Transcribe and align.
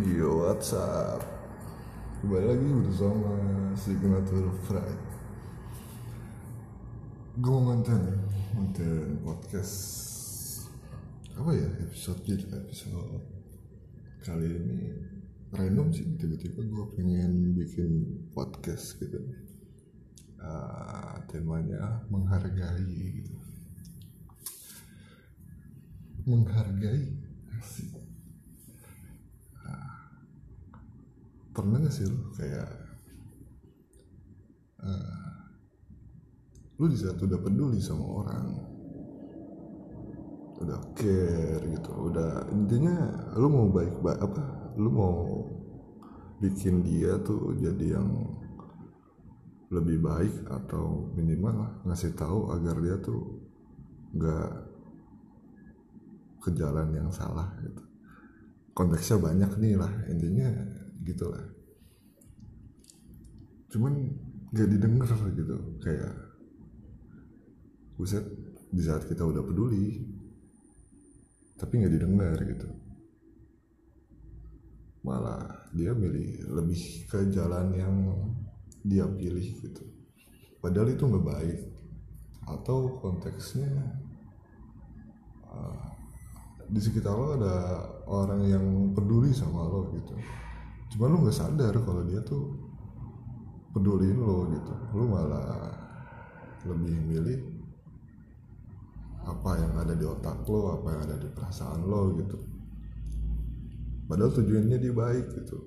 Yo 0.00 0.48
what's 0.48 0.72
up? 0.72 1.20
Kembali 2.24 2.56
lagi 2.56 2.68
bersama 2.72 3.36
Signature 3.76 4.48
Fry 4.64 4.92
Gue 7.36 7.52
mau 7.52 7.68
ngonten 7.68 8.16
Ngonten 8.56 9.20
podcast. 9.20 9.76
Apa 11.36 11.52
ya 11.52 11.68
episode 11.84 12.16
gitu 12.24 12.48
Episode 12.48 13.28
Kali 14.24 14.48
ini 14.48 14.88
Random 15.52 15.92
sih 15.92 16.08
Tiba-tiba 16.16 16.64
gue 16.64 16.84
pengen 16.96 17.52
bikin 17.60 18.24
podcast 18.32 18.96
gitu. 19.04 19.20
Ah, 20.40 21.20
Temanya 21.28 22.08
Menghargai 22.08 23.20
gitu. 23.20 23.36
Menghargai? 26.24 27.04
Asik 27.60 27.89
pernah 31.60 31.78
gak 31.84 31.94
sih 31.94 32.06
lu 32.08 32.18
kayak 32.32 32.70
eh, 34.80 35.16
lu 36.80 36.84
di 36.88 36.96
saat 36.96 37.20
udah 37.20 37.38
peduli 37.40 37.78
sama 37.78 38.04
orang 38.24 38.48
udah 40.60 40.80
care 40.92 41.64
gitu 41.64 41.92
udah 42.12 42.52
intinya 42.52 42.96
lu 43.36 43.48
mau 43.48 43.68
baik 43.72 43.96
baik 44.04 44.20
apa 44.20 44.42
lu 44.76 44.92
mau 44.92 45.16
bikin 46.40 46.84
dia 46.84 47.16
tuh 47.20 47.56
jadi 47.56 48.00
yang 48.00 48.08
lebih 49.70 50.02
baik 50.02 50.34
atau 50.50 51.14
minimal 51.14 51.84
ngasih 51.86 52.12
tahu 52.18 52.50
agar 52.52 52.76
dia 52.82 52.96
tuh 52.98 53.38
nggak 54.16 54.50
ke 56.40 56.50
jalan 56.56 56.88
yang 56.90 57.08
salah 57.12 57.52
gitu. 57.62 57.84
Konteksnya 58.72 59.20
banyak 59.20 59.52
nih 59.60 59.74
lah 59.76 59.92
intinya 60.08 60.48
gitu 61.04 61.30
lah 61.30 61.44
cuman 63.70 63.92
gak 64.50 64.68
didengar 64.68 65.06
gitu 65.36 65.56
kayak 65.78 66.14
buset 67.94 68.24
di 68.70 68.82
saat 68.82 69.04
kita 69.06 69.22
udah 69.26 69.44
peduli 69.44 70.00
tapi 71.60 71.76
nggak 71.76 71.92
didengar 71.92 72.38
gitu. 72.40 72.68
Malah 75.04 75.68
dia 75.76 75.92
milih 75.92 76.48
lebih 76.48 77.04
ke 77.04 77.28
jalan 77.28 77.68
yang 77.76 77.96
dia 78.80 79.04
pilih 79.04 79.44
gitu. 79.60 79.84
Padahal 80.64 80.88
itu 80.96 81.04
nggak 81.04 81.26
baik. 81.28 81.60
Atau 82.48 82.96
konteksnya 83.04 83.68
uh, 85.44 85.84
di 86.64 86.80
sekitar 86.80 87.12
lo 87.12 87.36
ada 87.36 87.56
orang 88.08 88.42
yang 88.48 88.66
peduli 88.96 89.36
sama 89.36 89.68
lo 89.68 89.92
gitu 89.92 90.16
cuma 90.90 91.06
lo 91.06 91.22
nggak 91.22 91.38
sadar 91.38 91.74
kalau 91.86 92.02
dia 92.02 92.20
tuh 92.26 92.54
peduliin 93.70 94.18
lo 94.18 94.50
gitu. 94.50 94.74
Lo 94.94 95.04
malah 95.06 95.70
lebih 96.66 96.96
milih 97.06 97.40
apa 99.24 99.50
yang 99.60 99.72
ada 99.76 99.94
di 99.94 100.04
otak 100.04 100.44
lo 100.48 100.80
apa 100.80 100.86
yang 100.96 101.02
ada 101.06 101.16
di 101.20 101.28
perasaan 101.30 101.86
lo 101.86 102.18
gitu. 102.18 102.38
Padahal 104.10 104.34
tujuannya 104.34 104.76
dia 104.82 104.90
baik 104.90 105.26
gitu. 105.38 105.58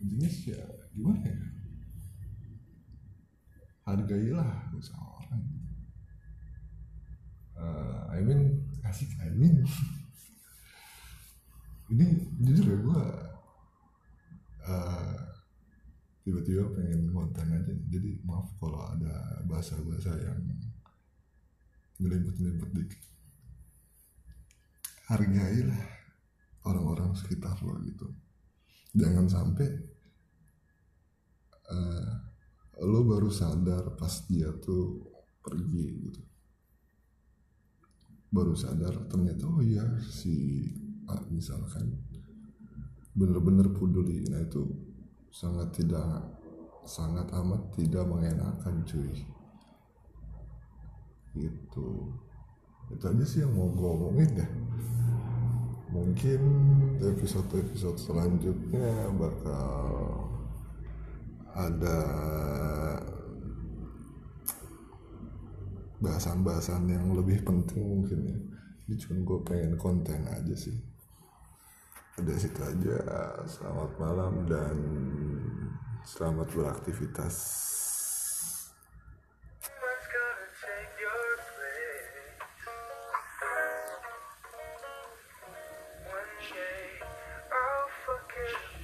Intinya 0.00 0.30
sih 0.30 0.54
ya 0.54 0.62
gimana 0.94 1.26
ya? 1.26 1.38
Hargailah 3.90 4.70
usaha 4.78 5.02
orang 5.02 5.42
uh, 7.58 8.14
I 8.14 8.22
mean 8.22 8.70
asik 8.86 9.10
I 9.18 9.34
mean. 9.34 9.66
Ini 11.90 12.06
jujur 12.38 12.70
ya 12.70 12.78
gue 12.86 13.02
uh, 14.70 15.18
tiba-tiba 16.30 16.70
pengen 16.78 17.10
konten 17.10 17.50
aja 17.50 17.74
jadi 17.90 18.22
maaf 18.22 18.54
kalau 18.62 18.86
ada 18.86 19.42
bahasa-bahasa 19.50 20.14
yang 20.22 20.38
nyelimput-nyelimput 21.98 22.70
dikit. 22.70 23.02
Hargailah 25.10 25.84
orang-orang 26.70 27.18
sekitar 27.18 27.58
lo 27.66 27.82
gitu. 27.82 28.06
Jangan 28.94 29.26
sampai 29.26 29.68
uh, 31.66 32.10
lo 32.86 33.00
baru 33.02 33.26
sadar 33.26 33.98
pas 33.98 34.22
dia 34.30 34.54
tuh 34.62 35.02
pergi 35.42 35.86
gitu. 36.06 36.22
Baru 38.30 38.54
sadar 38.54 39.10
ternyata 39.10 39.50
oh 39.50 39.58
iya 39.58 39.98
si 39.98 40.62
A 41.10 41.18
misalkan 41.26 41.90
bener-bener 43.18 43.74
peduli. 43.74 44.30
Nah 44.30 44.46
itu 44.46 44.89
sangat 45.30 45.70
tidak 45.74 46.06
sangat 46.84 47.26
amat 47.30 47.62
tidak 47.74 48.04
mengenakan 48.06 48.82
cuy. 48.86 49.26
Gitu. 51.34 51.88
Itu 52.90 53.04
aja 53.06 53.24
sih 53.24 53.46
yang 53.46 53.54
mau 53.54 53.70
gue 53.70 53.88
omongin 53.88 54.30
deh 54.34 54.50
mungkin 55.90 56.40
episode-episode 57.02 57.98
selanjutnya 57.98 59.10
bakal 59.18 60.30
ada 61.50 61.98
bahasan-bahasan 65.98 66.86
yang 66.86 67.10
lebih 67.12 67.42
penting 67.42 67.82
mungkin 67.82 68.18
ya. 68.22 68.38
Ini 68.86 68.94
cuma 69.02 69.18
gue 69.22 69.38
pengen 69.42 69.74
konten 69.78 70.26
aja 70.30 70.54
sih 70.54 70.78
udah 72.20 72.36
situ 72.36 72.60
aja. 72.60 72.98
Selamat 73.48 73.90
malam 73.96 74.34
dan 74.44 74.76
selamat 76.04 76.48
beraktivitas. 76.52 77.36
Thank 88.30 88.74
you. 88.74 88.79